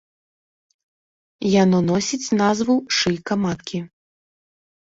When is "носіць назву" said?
1.91-2.75